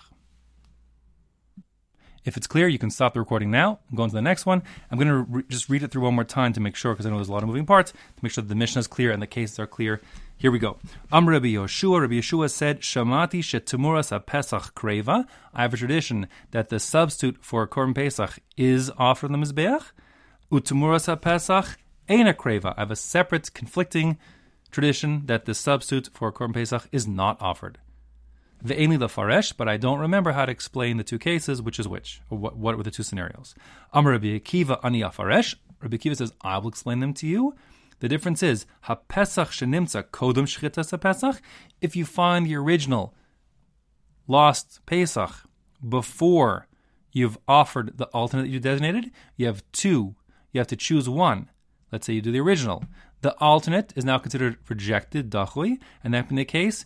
If 2.24 2.38
it's 2.38 2.46
clear, 2.46 2.68
you 2.68 2.78
can 2.78 2.92
stop 2.92 3.16
the 3.16 3.20
recording 3.20 3.50
now 3.50 3.80
and 3.90 3.98
go 3.98 4.04
on 4.04 4.10
to 4.10 4.16
the 4.16 4.22
next 4.22 4.46
one. 4.46 4.62
I'm 4.92 5.00
going 5.00 5.08
to 5.08 5.26
re- 5.28 5.44
just 5.50 5.68
read 5.68 5.82
it 5.82 5.90
through 5.90 6.04
one 6.04 6.14
more 6.14 6.24
time 6.24 6.54
to 6.54 6.60
make 6.60 6.76
sure, 6.76 6.94
because 6.94 7.08
I 7.08 7.10
know 7.10 7.16
there's 7.16 7.30
a 7.30 7.34
lot 7.34 7.42
of 7.42 7.50
moving 7.50 7.66
parts, 7.66 7.92
to 7.92 7.98
make 8.22 8.32
sure 8.32 8.44
that 8.44 8.48
the 8.50 8.56
Mishnah 8.56 8.82
is 8.82 8.88
clear 8.88 9.12
and 9.12 9.22
the 9.22 9.28
cases 9.28 9.58
are 9.58 9.68
clear. 9.68 10.02
Here 10.38 10.52
we 10.52 10.60
go. 10.60 10.78
Am 11.12 11.30
Rabbi 11.30 11.48
Yeshua. 11.48 12.02
Rabbi 12.02 12.16
Yeshua 12.16 12.52
said, 12.52 12.82
Shamati 12.82 13.42
shetemuras 13.42 14.26
pesach 14.26 14.76
kreva. 14.76 15.26
I 15.54 15.62
have 15.62 15.74
a 15.74 15.78
tradition 15.78 16.28
that 16.52 16.70
the 16.70 16.80
substitute 16.80 17.38
for 17.42 17.68
Korban 17.68 17.96
Pesach 17.96 18.40
is 18.58 18.92
offered 18.98 19.32
on 19.32 19.40
the 19.40 19.46
Mizbeach. 19.46 19.92
Utemuras 20.52 21.22
pesach 21.22 21.78
a 22.10 22.34
kreva. 22.34 22.74
I 22.78 22.82
have 22.82 22.92
a 22.92 22.96
separate 22.96 23.54
conflicting 23.54 24.18
tradition 24.72 25.24
that 25.26 25.46
the 25.46 25.54
substitute 25.54 26.10
for 26.14 26.32
Korban 26.32 26.54
Pesach 26.54 26.88
is 26.92 27.08
not 27.08 27.42
offered 27.42 27.80
the 28.62 28.74
Ve'eni 28.74 28.98
faresh, 28.98 29.54
but 29.56 29.68
I 29.68 29.78
don't 29.78 30.00
remember 30.00 30.32
how 30.32 30.46
to 30.46 30.52
explain 30.52 30.98
the 30.98 31.04
two 31.04 31.20
cases, 31.20 31.62
which 31.62 31.80
is 31.80 31.88
which, 31.88 32.22
or 32.30 32.38
what, 32.38 32.58
what 32.58 32.78
were 32.78 32.84
the 32.84 32.92
two 32.92 33.04
scenarios. 33.04 33.56
Amar 33.94 34.14
Rabbi 34.14 34.40
Akiva 34.40 34.80
ani 34.84 35.02
afaresh. 35.02 35.56
Rabbi 35.82 35.98
Akiva 35.98 36.18
says, 36.18 36.34
I 36.42 36.58
will 36.58 36.70
explain 36.70 37.00
them 37.00 37.14
to 37.16 37.28
you. 37.28 37.56
The 38.00 38.10
difference 38.10 38.44
is, 38.44 38.66
ha-pesach 38.82 39.50
shenimtza 39.50 40.04
kodem 40.12 40.46
shchitas 40.46 40.92
ha-pesach. 40.92 41.42
If 41.82 41.96
you 41.96 42.06
find 42.06 42.46
the 42.46 42.56
original 42.56 43.14
lost 44.28 44.80
Pesach 44.86 45.32
before 45.88 46.68
you've 47.12 47.38
offered 47.48 47.98
the 47.98 48.08
alternate 48.08 48.44
that 48.44 48.50
you 48.50 48.60
designated, 48.60 49.12
you 49.38 49.46
have 49.46 49.64
two. 49.72 50.16
You 50.52 50.60
have 50.60 50.68
to 50.68 50.76
choose 50.76 51.08
one. 51.08 51.50
Let's 51.92 52.08
say 52.08 52.14
you 52.14 52.22
do 52.22 52.32
the 52.32 52.40
original. 52.40 52.84
The 53.22 53.36
alternate 53.40 53.94
is 53.96 54.06
now 54.06 54.18
considered 54.18 54.58
rejected, 54.68 55.30
dachui, 55.30 55.78
and 56.04 56.14
that 56.14 56.30
in 56.30 56.36
the 56.36 56.46
case, 56.46 56.86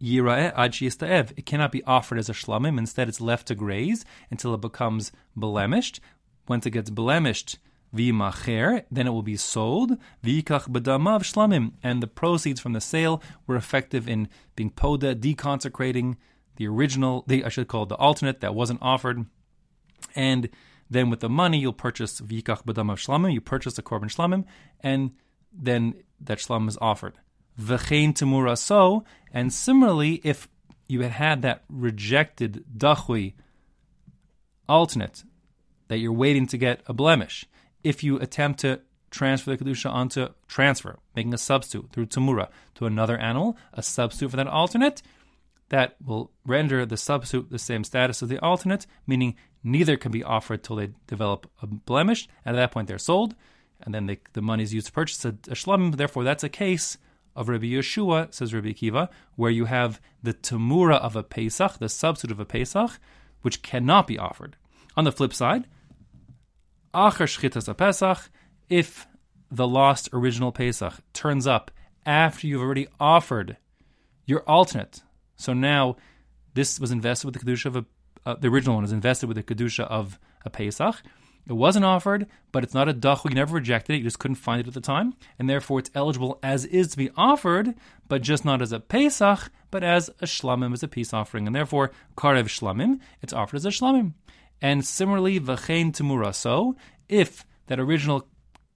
It 0.00 1.46
cannot 1.46 1.72
be 1.72 1.82
offered 1.84 2.18
as 2.18 2.28
a 2.28 2.32
shlamim. 2.32 2.78
Instead, 2.78 3.08
it's 3.08 3.20
left 3.20 3.48
to 3.48 3.54
graze 3.54 4.04
until 4.30 4.54
it 4.54 4.60
becomes 4.60 5.10
blemished. 5.34 6.00
Once 6.46 6.66
it 6.66 6.70
gets 6.70 6.90
blemished, 6.90 7.58
v'macher, 7.94 8.84
then 8.90 9.06
it 9.06 9.10
will 9.10 9.22
be 9.22 9.36
sold. 9.36 9.92
V'ikach 10.24 10.68
bedamav 10.68 11.22
shlamim, 11.22 11.72
and 11.82 12.02
the 12.02 12.06
proceeds 12.06 12.60
from 12.60 12.72
the 12.72 12.80
sale 12.80 13.22
were 13.46 13.56
effective 13.56 14.08
in 14.08 14.28
being 14.56 14.70
poda, 14.70 15.14
deconsecrating 15.14 16.16
the 16.56 16.66
original, 16.66 17.24
the, 17.26 17.44
I 17.44 17.48
should 17.48 17.68
call 17.68 17.84
it 17.84 17.88
the 17.88 17.96
alternate 17.96 18.40
that 18.40 18.54
wasn't 18.54 18.82
offered, 18.82 19.26
and 20.14 20.48
then 20.90 21.10
with 21.10 21.20
the 21.20 21.28
money 21.28 21.58
you'll 21.58 21.72
purchase 21.72 22.20
v'ikach 22.20 22.64
bedamav 22.64 22.96
shlamim. 22.96 23.32
You 23.32 23.40
purchase 23.40 23.78
a 23.78 23.82
korban 23.82 24.04
shlamim, 24.14 24.44
and 24.80 25.12
then 25.52 25.94
that 26.20 26.38
shlamim 26.38 26.68
is 26.68 26.78
offered. 26.80 27.14
V'chein 27.60 28.12
temura 28.12 28.56
so, 28.56 29.04
and 29.32 29.52
similarly, 29.52 30.20
if 30.24 30.48
you 30.88 31.02
had 31.02 31.12
had 31.12 31.42
that 31.42 31.64
rejected 31.68 32.64
dachui 32.76 33.34
alternate 34.68 35.24
that 35.88 35.98
you're 35.98 36.12
waiting 36.12 36.46
to 36.46 36.58
get 36.58 36.82
a 36.86 36.92
blemish, 36.92 37.46
if 37.82 38.02
you 38.02 38.18
attempt 38.18 38.60
to 38.60 38.80
transfer 39.10 39.50
the 39.50 39.64
kedusha 39.64 39.90
onto 39.90 40.28
transfer, 40.46 40.98
making 41.16 41.34
a 41.34 41.38
substitute 41.38 41.90
through 41.92 42.06
tamura 42.06 42.48
to 42.74 42.86
another 42.86 43.16
animal, 43.18 43.56
a 43.72 43.82
substitute 43.82 44.30
for 44.30 44.36
that 44.36 44.46
alternate, 44.46 45.02
that 45.70 45.96
will 46.04 46.30
render 46.46 46.86
the 46.86 46.96
substitute 46.96 47.50
the 47.50 47.58
same 47.58 47.84
status 47.84 48.22
as 48.22 48.28
the 48.28 48.42
alternate, 48.42 48.86
meaning 49.06 49.34
neither 49.62 49.96
can 49.96 50.12
be 50.12 50.24
offered 50.24 50.62
till 50.62 50.76
they 50.76 50.90
develop 51.06 51.50
a 51.62 51.66
blemish. 51.66 52.28
And 52.44 52.56
at 52.56 52.60
that 52.60 52.72
point, 52.72 52.88
they're 52.88 52.98
sold, 52.98 53.34
and 53.80 53.94
then 53.94 54.06
they, 54.06 54.20
the 54.32 54.42
money 54.42 54.62
is 54.62 54.74
used 54.74 54.86
to 54.86 54.92
purchase 54.92 55.24
a, 55.24 55.28
a 55.28 55.54
shlamim. 55.54 55.96
Therefore, 55.96 56.24
that's 56.24 56.44
a 56.44 56.48
case 56.48 56.98
of 57.36 57.48
Rabbi 57.48 57.66
Yeshua, 57.66 58.32
says 58.34 58.54
Rabbi 58.54 58.72
Akiva, 58.72 59.08
where 59.36 59.50
you 59.50 59.66
have 59.66 60.00
the 60.22 60.34
tamura 60.34 60.96
of 60.96 61.16
a 61.16 61.22
Pesach, 61.22 61.78
the 61.78 61.88
substitute 61.88 62.32
of 62.32 62.40
a 62.40 62.44
Pesach, 62.44 62.98
which 63.42 63.62
cannot 63.62 64.06
be 64.06 64.18
offered. 64.18 64.56
On 64.96 65.04
the 65.04 65.12
flip 65.12 65.32
side, 65.32 65.66
Acher 66.94 67.26
Shchitas 67.26 67.74
Pesach, 67.76 68.30
if 68.68 69.06
the 69.50 69.66
lost 69.66 70.08
original 70.12 70.52
Pesach 70.52 70.94
turns 71.12 71.46
up 71.46 71.70
after 72.04 72.46
you've 72.46 72.62
already 72.62 72.88
offered 73.00 73.56
your 74.26 74.40
alternate. 74.40 75.02
So 75.36 75.52
now 75.52 75.96
this 76.54 76.80
was 76.80 76.90
invested 76.90 77.26
with 77.26 77.34
the 77.34 77.44
Kedusha 77.44 77.66
of 77.66 77.76
a, 77.76 77.84
uh, 78.26 78.34
the 78.34 78.48
original 78.48 78.74
one 78.74 78.84
is 78.84 78.92
invested 78.92 79.26
with 79.26 79.36
the 79.36 79.42
Kedusha 79.42 79.84
of 79.84 80.18
a 80.44 80.50
Pesach. 80.50 81.02
It 81.46 81.54
wasn't 81.54 81.86
offered, 81.86 82.26
but 82.52 82.62
it's 82.62 82.74
not 82.74 82.90
a 82.90 82.94
dach. 82.94 83.24
You 83.24 83.34
never 83.34 83.54
rejected 83.54 83.94
it. 83.94 83.98
You 83.98 84.04
just 84.04 84.18
couldn't 84.18 84.34
find 84.34 84.60
it 84.60 84.68
at 84.68 84.74
the 84.74 84.82
time. 84.82 85.14
And 85.38 85.48
therefore, 85.48 85.78
it's 85.78 85.90
eligible 85.94 86.38
as 86.42 86.66
is 86.66 86.88
to 86.88 86.98
be 86.98 87.10
offered, 87.16 87.74
but 88.06 88.20
just 88.20 88.44
not 88.44 88.60
as 88.60 88.70
a 88.70 88.80
Pesach, 88.80 89.50
but 89.70 89.82
as 89.82 90.10
a 90.20 90.26
shlamim, 90.26 90.74
as 90.74 90.82
a 90.82 90.88
peace 90.88 91.14
offering. 91.14 91.46
And 91.46 91.56
therefore, 91.56 91.90
karev 92.18 92.44
shlamim, 92.44 93.00
it's 93.22 93.32
offered 93.32 93.56
as 93.56 93.64
a 93.64 93.70
shlamim. 93.70 94.12
And 94.60 94.84
similarly, 94.84 95.38
v'chein 95.38 95.92
temura. 95.92 96.34
So, 96.34 96.76
if 97.08 97.44
that 97.66 97.78
original 97.78 98.28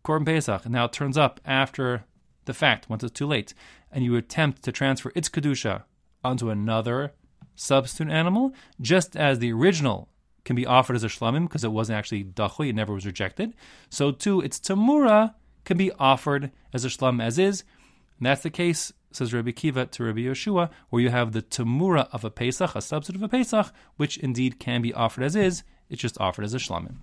Korban 0.04 0.26
Pesach 0.26 0.68
now 0.68 0.86
turns 0.86 1.16
up 1.16 1.40
after 1.44 2.04
the 2.44 2.54
fact, 2.54 2.88
once 2.88 3.04
it's 3.04 3.12
too 3.12 3.26
late, 3.26 3.54
and 3.90 4.04
you 4.04 4.16
attempt 4.16 4.62
to 4.62 4.72
transfer 4.72 5.12
its 5.14 5.28
Kedusha 5.28 5.84
onto 6.24 6.50
another 6.50 7.12
substitute 7.54 8.10
animal, 8.10 8.52
just 8.80 9.16
as 9.16 9.38
the 9.38 9.52
original 9.52 10.08
can 10.44 10.56
be 10.56 10.66
offered 10.66 10.96
as 10.96 11.04
a 11.04 11.08
shlamim 11.08 11.44
because 11.44 11.64
it 11.64 11.72
wasn't 11.72 11.96
actually 11.96 12.24
dachui, 12.24 12.70
it 12.70 12.74
never 12.74 12.94
was 12.94 13.06
rejected. 13.06 13.54
So 13.90 14.10
too, 14.10 14.40
its 14.40 14.58
tamura 14.58 15.34
can 15.64 15.76
be 15.76 15.92
offered 15.92 16.50
as 16.72 16.84
a 16.84 16.88
shlam 16.88 17.22
as 17.22 17.38
is. 17.38 17.64
And 18.18 18.26
that's 18.26 18.42
the 18.42 18.50
case, 18.50 18.92
says 19.12 19.32
Rabbi 19.32 19.52
Kiva 19.52 19.86
to 19.86 20.04
Rabbi 20.04 20.20
Yeshua, 20.20 20.70
where 20.90 21.02
you 21.02 21.10
have 21.10 21.32
the 21.32 21.42
tamura 21.42 22.08
of 22.12 22.24
a 22.24 22.30
Pesach, 22.30 22.74
a 22.74 22.80
substitute 22.80 23.18
of 23.18 23.22
a 23.22 23.28
Pesach, 23.28 23.72
which 23.96 24.18
indeed 24.18 24.58
can 24.58 24.82
be 24.82 24.92
offered 24.92 25.24
as 25.24 25.36
is. 25.36 25.62
It's 25.92 26.00
just 26.00 26.18
offered 26.18 26.46
as 26.46 26.54
a 26.54 26.58
shlamim. 26.58 26.96